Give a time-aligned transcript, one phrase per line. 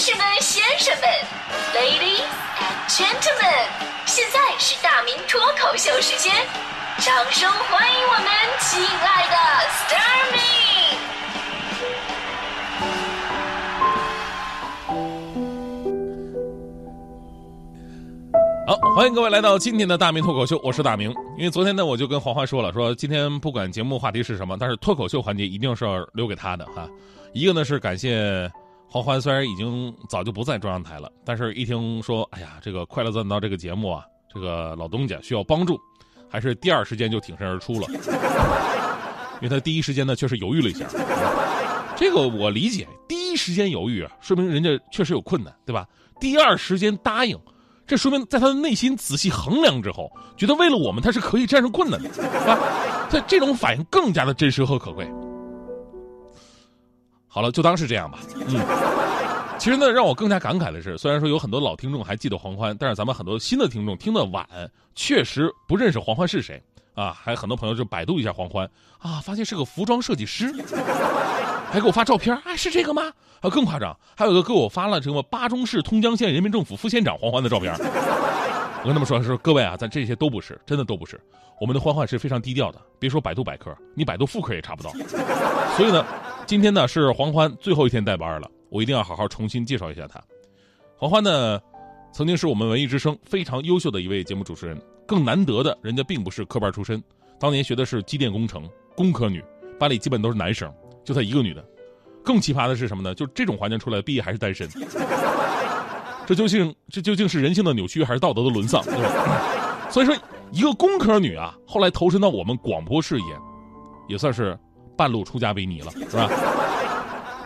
[0.00, 1.04] 士们、先生们
[1.74, 2.24] ，Ladies
[2.56, 3.68] and Gentlemen，
[4.06, 6.34] 现在是大明脱口秀时间，
[7.00, 8.24] 掌声欢迎我们
[8.60, 9.36] 亲爱的
[9.68, 10.40] s t a r m y
[18.66, 21.14] 好，欢迎各位来到今天的大明脱口秀，我是大明。
[21.36, 26.88] 因为昨天呢，我就跟黄欢说了，说今天不管节目话题是什么，但是脱口秀环节一定是要留给他的哈。
[27.34, 28.50] 一个呢是感谢。
[28.92, 35.78] 黄欢虽然已经早就不在中央台了，但是一听说，哎呀，这个《快乐早点到》这个节目啊，这个老东家需要帮助，
[36.28, 37.86] 还是第二时间就挺身而出了。
[39.40, 40.86] 因为他第一时间呢，确实犹豫了一下。
[41.96, 45.86] 这个我理解，第一时间犹豫啊，说明人家确实有困难，对吧？
[46.18, 47.38] 第二时间答应，
[47.86, 52.08] 这说明在他的内心仔细衡量之后，觉得为了我们，他是可以战胜困难的，
[52.50, 52.58] 啊，
[53.08, 55.08] 他这种反应更加的真实和可贵。
[57.32, 58.18] 好了，就当是这样吧。
[58.34, 58.60] 嗯，
[59.56, 64.44] 其实呢，让我更加感慨的是，虽然说有很多老听众还记得黄欢，但是咱们很多新的听众听得晚，
[64.96, 66.60] 确实不认识黄欢是谁
[66.94, 67.16] 啊。
[67.22, 70.52] 还有很多朋友就百度一下黄欢啊，发现是个服装设计师，
[71.70, 73.02] 还给我发照片，哎，是这个吗？
[73.40, 77.72] 啊，更夸张，还有个给我发了什么巴中市通江县人民政府副县长黄欢的照片。
[78.82, 81.20] 我跟他们说说，各位啊，咱这些都不是，真的都不是。
[81.60, 84.90] 我们的欢欢是非常低调的，别说百度百科，你百度副科也查不到。
[85.76, 86.04] 所以呢。
[86.50, 90.20] 今天呢是黄欢最后一天带班了，我一定要好好重新介绍一下他。
[90.96, 91.60] 黄欢呢，
[92.12, 97.00] 曾经是我们文艺之声非常优秀的一位节目主持人，更难得的，人家并不是科班出身，
[97.38, 99.40] 当年学的是机电工程，工科女，
[99.78, 100.68] 班里基本都是男生，
[101.04, 101.64] 就她一个女的。
[102.24, 103.14] 更奇葩的是什么呢？
[103.14, 104.68] 就这种环境出来，毕业还是单身。
[106.26, 108.82] 这究竟这究竟是人性的扭曲，还是道德的沦丧？
[108.82, 109.88] 对吧？
[109.88, 110.16] 所以说，
[110.50, 113.26] 一个工科女啊，后来投身到我们广播事业，
[114.08, 114.58] 也算是。
[115.00, 116.28] 半路出家为尼了，是吧？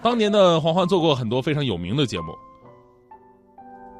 [0.00, 2.34] 当年的黄欢做过很多非常有名的节目，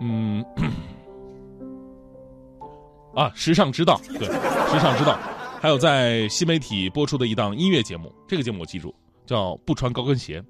[0.01, 0.43] 嗯，
[3.15, 5.19] 啊，时尚之道，对，时尚之道，
[5.61, 8.95] 还有在新媒体播出的一档音乐节目，这个节目我记住，
[9.27, 10.43] 叫不穿高跟鞋，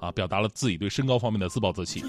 [0.00, 2.02] 啊，表达了自己对身高方面的自暴自弃。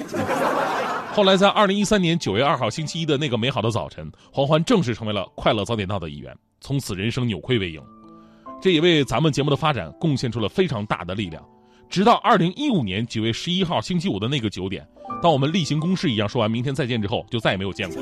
[1.13, 7.79] 后来在二零一三年九月二号星期一的那个美好的早晨，黄欢正式成为了快乐早点到的一员，从此人生扭亏为盈。
[8.65, 11.47] 这也为咱们节目的发展贡献出了非常大的力量。
[11.87, 14.83] 直到二零一五年九月十一号星期五的那个九点，
[15.21, 18.01] 当我们例行公事一样说完“明天再见”之后，就再也没有见过。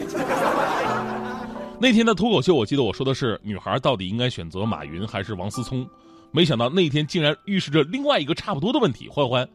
[1.81, 5.85] 那天的脱口秀，我记得我说的是女孩到底应该选择马云还是王思聪，
[6.31, 9.45] 没想到那天竟然预示着另外一个差不多的问题：欢欢，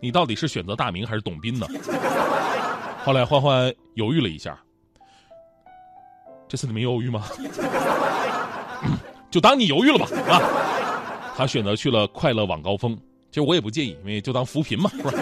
[0.00, 1.66] 你到底是选择大明还是董斌呢？
[3.04, 4.58] 后来欢欢犹豫了一下，
[6.48, 7.22] 这次你没犹豫吗？
[9.34, 10.40] 就当你犹豫了吧，啊！
[11.36, 12.96] 他选择去了快乐晚高峰，
[13.32, 15.12] 其实我也不介意，因为就当扶贫嘛，是吧？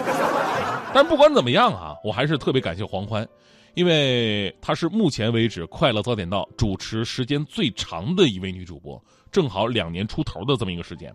[0.93, 3.27] 但不管怎么样啊，我还是特别感谢黄欢，
[3.73, 11.11] 因为她是目前为止快乐早点到主持时间最长的一位女主播，正好两年出头的这么一个时间。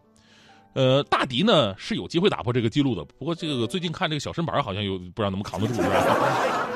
[0.74, 6.66] 呃，大迪呢是有机会打破这个记录的，不过这个最近看这个小身板好像有不知道能不能扛得住，是吧？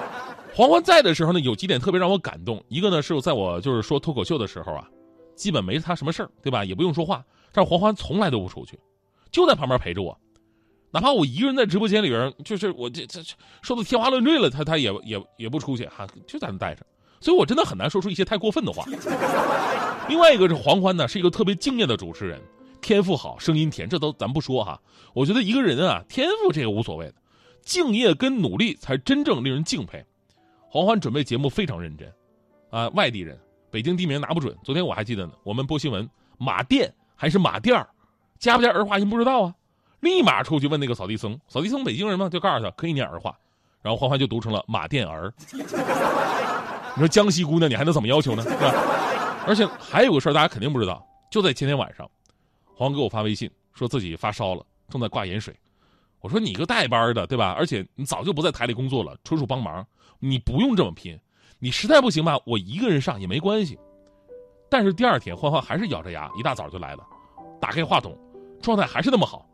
[0.55, 4.87] 黄欢在的时候呢，有几点特别让我感动，一个呢是在我就是说脱口秀的时候啊。
[5.43, 6.65] 基本没他什么事儿，对吧？
[6.65, 8.79] 也不用说话，但是黄欢从来都不出去，
[9.33, 10.17] 就在旁边陪着我，
[10.93, 13.21] 哪怕我一个人在直播间里边，就是我这这
[13.61, 16.87] 说的天花乱坠了，他他也也也不出去哈，就在那待着。
[17.21, 18.85] 所以我真的很难说出一些太过分的话。
[20.09, 22.41] 另外一个是黄欢呢，是一个特别敬业的主持人，
[22.81, 24.81] 天赋好，声音甜，这都咱不说哈。
[25.13, 27.15] 我觉得一个人啊，天赋这个无所谓的，
[27.63, 30.05] 敬业跟努力才真正令人敬佩。
[30.69, 32.13] 黄欢准备节目非常认真，
[32.71, 33.39] 啊，外地人。
[33.73, 35.33] 北京地名拿不准，昨天我还记得呢。
[35.43, 36.07] 我们播新闻，
[36.37, 37.89] 马店还是马店儿，
[38.39, 39.55] 加不加儿化音不知道啊。
[40.01, 43.35] 立马出去问那个扫地僧，扫地僧北京人嘛，就告诉他可以念儿化。
[43.81, 45.33] 然后欢欢就读成了马店儿。
[46.95, 48.43] 你说江西姑娘，你还能怎么要求呢？
[48.43, 48.75] 是吧？
[49.47, 52.07] 而且还有个事儿，大家肯定不知道，就在前天晚上，
[52.75, 55.59] 黄给我发微信说自己发烧了，正在挂盐水。
[56.21, 57.55] 我说你个带班的，对吧？
[57.57, 59.83] 而且你早就不在台里工作了，纯属帮忙，
[60.19, 61.19] 你不用这么拼。
[61.63, 63.79] 你实在不行吧，我一个人上也没关系。
[64.69, 67.07] 但是第二天，欢欢还是咬着牙，一大早就来了，
[67.61, 68.19] 打开话筒，
[68.61, 69.47] 状态还是那么好，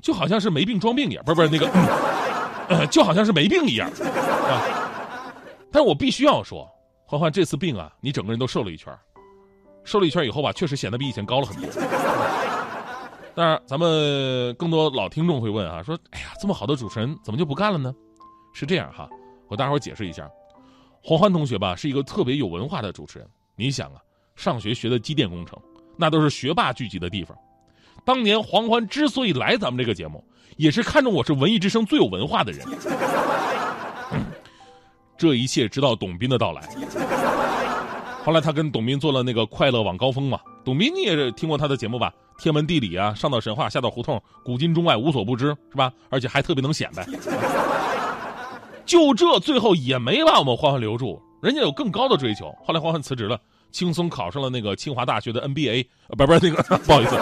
[0.00, 3.88] 就好像是没病装病一样，不是不是那个，就好像是没病一样。
[3.88, 5.30] 啊！
[5.70, 6.68] 但我必须要说，
[7.06, 8.92] 欢欢这次病啊，你整个人都瘦了一圈，
[9.84, 11.70] 瘦了一圈以后吧，确实显得比以前高了很多。
[13.36, 17.94] 当然，咱们更多老听众会问啊，说，哎呀，这么好的主持人怎么就不干了呢？
[18.52, 19.08] 是这样哈，
[19.46, 20.28] 我大伙解释一下。
[21.02, 23.28] 黄欢同学吧，是一个特别有文化的主持人。
[23.56, 24.00] 你想啊，
[24.36, 25.58] 上学学的机电工程，
[25.96, 27.36] 那都是学霸聚集的地方。
[28.04, 30.24] 当年黄欢之所以来咱们这个节目，
[30.56, 32.64] 也是看中我是文艺之声最有文化的人。
[35.18, 36.62] 这一切直到董斌的到来。
[38.24, 42.12] 后来他跟董斌做了那个快乐晚高峰嘛，董斌你也是听过他的节目吧？
[42.38, 45.92] 天文地理啊，上到神话，下到胡同，古今中外无所不知，是吧？
[46.10, 47.04] 而且还特别能显摆。
[48.84, 52.54] 就这，最后也没把我们欢欢留住，人家有更高的追求。
[52.64, 53.38] 后来欢欢辞职了，
[53.70, 57.16] 轻松考上了那个清华大学的 NBA，呃，不是不是那个， 不好意思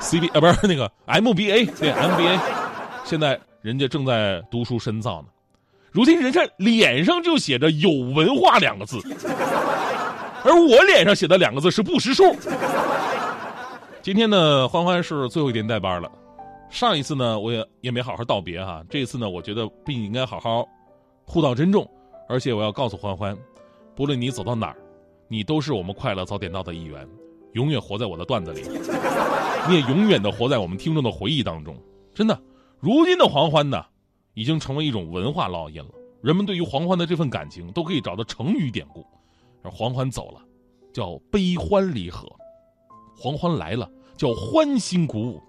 [0.00, 2.38] ，CB 呃，不是那个 MBA，对 MBA，
[3.04, 5.28] 现在人家正在读书深造呢。
[5.90, 9.00] 如今人家脸上就写着“有文化”两个字，
[10.44, 12.36] 而我脸上写的两个字是不识数。
[14.02, 16.10] 今天呢，欢欢是最后一天带班了。
[16.70, 18.84] 上一次呢，我也也没好好道别哈。
[18.90, 20.68] 这一次呢，我觉得不应该好好
[21.30, 21.86] 互道珍重，
[22.26, 23.36] 而且我要告诉欢欢，
[23.94, 24.76] 不论你走到哪儿，
[25.28, 27.06] 你都是我们快乐早点到的一员，
[27.52, 28.62] 永远活在我的段子里，
[29.68, 31.76] 你也永远的活在我们听众的回忆当中。
[32.14, 32.40] 真的，
[32.80, 33.84] 如今的黄欢呢，
[34.32, 35.90] 已经成为一种文化烙印了。
[36.22, 39.04] 人们对于黄欢的这份感情，都可以找到成语典故。
[39.62, 40.40] 而黄欢走了，
[40.94, 42.26] 叫悲欢离合；
[43.14, 43.86] 黄欢来了，
[44.16, 45.42] 叫欢欣鼓舞。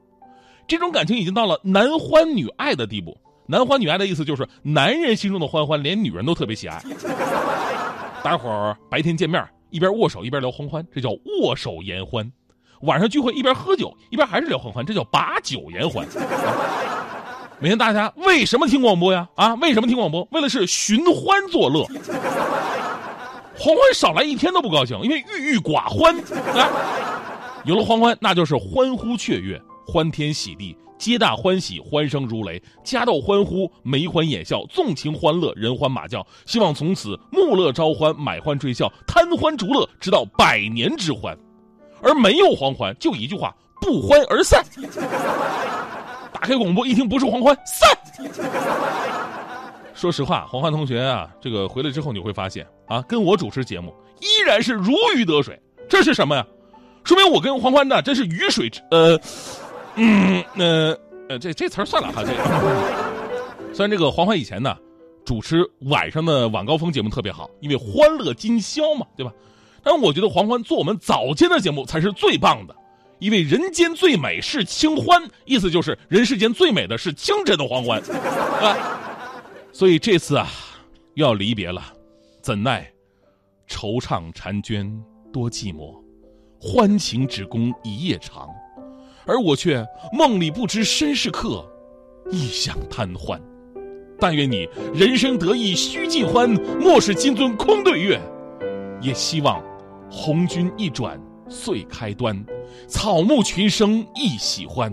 [0.68, 3.18] 这种感情已经到了男欢女爱的地步。
[3.52, 6.80] 男欢女爱的意思就是，男人心中的欢欢，连女人都特别喜爱。
[8.24, 12.24] 大伙儿白天见面，一边握手一边聊欢欢，这叫握手言欢；
[12.82, 16.06] 晚上聚会，一边喝酒一边还是聊欢欢，这叫把酒言欢。
[17.58, 19.28] 每天大家为什么听广播呀？
[19.34, 20.28] 啊，为什么听广播？
[20.32, 21.84] 为了是寻欢作乐。
[23.58, 26.16] 欢欢少来一天都不高兴，因为郁郁寡欢。
[26.56, 26.70] 啊，
[27.66, 29.60] 有了欢欢，那就是欢呼雀跃。
[29.88, 36.28] 欢天喜地，皆大欢喜，欢声如雷，家道欢呼，眉欢眼笑，纵情欢乐，人欢马叫。
[36.46, 41.36] 希望从此暮乐朝欢，买欢追笑，贪欢逐乐，直到百年之欢。
[42.02, 44.62] 而没有黄欢，就一句话：不欢而散。
[46.34, 47.90] 打开广播一听，不是黄欢，散。
[49.94, 55.58] 说实话，黄欢同学啊，这个回来之后你会发现啊，跟我主持节目依然是如鱼得水。
[55.88, 56.46] 这是什么呀？
[57.06, 59.18] 说明我跟黄欢呢，真是鱼水之呃。
[60.02, 60.98] 嗯，呃，
[61.28, 62.24] 呃，这这词儿算了哈。
[62.24, 64.74] 这个虽然这个黄欢以前呢，
[65.26, 69.34] 主持晚上的晚高峰节目特别好，因为欢乐今宵嘛，对吧？
[69.84, 72.74] 但我觉得黄欢做我们早间的节目才是最棒的，
[73.20, 78.02] 因为人间最美是清欢，意思就是人世间最美的是清晨的黄欢，
[78.62, 78.78] 啊。
[79.74, 80.48] 所以这次啊，
[81.16, 81.84] 又要离别了，
[82.42, 82.90] 怎奈
[83.68, 85.94] 惆怅婵娟多寂寞，
[86.60, 88.50] 欢情只供一夜长。
[89.30, 91.64] 而我却梦里不知身是客，
[92.32, 93.40] 一想贪欢。
[94.20, 96.50] 但愿你人生得意须尽欢，
[96.82, 98.20] 莫使金樽空对月。
[99.00, 99.64] 也希望
[100.10, 102.44] 红军一转岁开端，
[102.88, 104.92] 草木群生亦喜欢。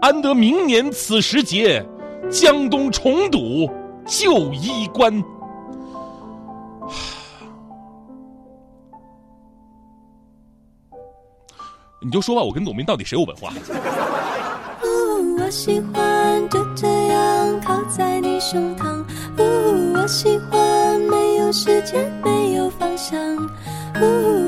[0.00, 1.84] 安得明年此时节，
[2.30, 3.68] 江东重堵
[4.06, 5.12] 旧衣冠。
[12.04, 13.50] 你就说吧，我跟董斌到底谁有文化？
[15.38, 19.02] 我喜欢就这样靠在你胸膛。
[19.38, 23.18] 我喜欢没有时间，没有方向。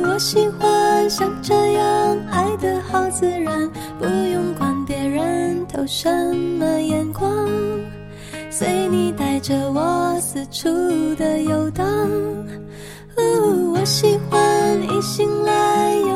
[0.04, 6.10] 我喜欢像这样爱的好自然，不用管别人投什
[6.58, 7.48] 么眼光，
[8.50, 10.68] 随你带着我四处
[11.14, 11.86] 的游荡。
[13.16, 16.15] 我喜欢一醒来有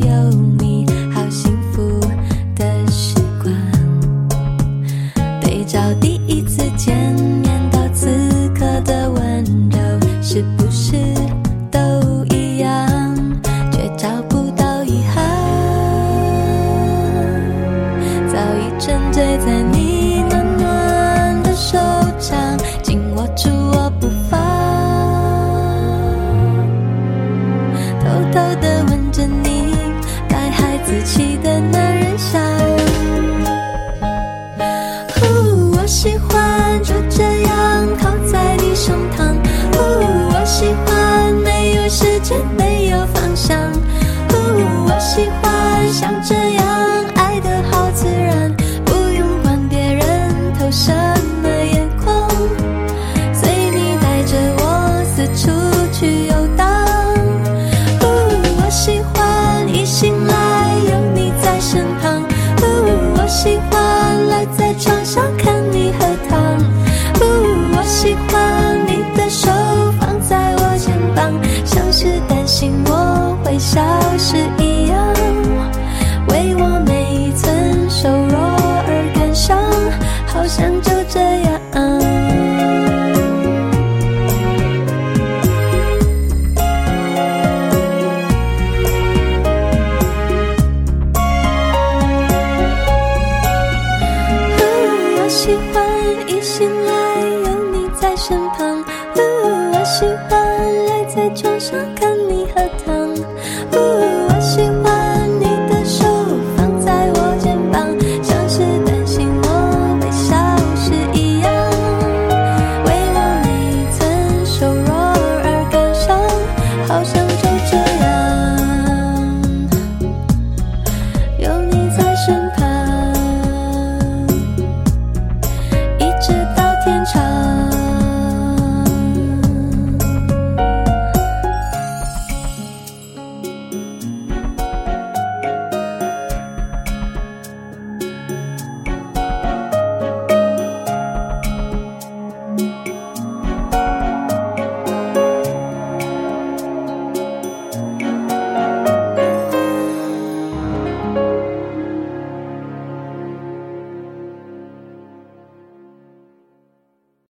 [0.00, 0.49] 有。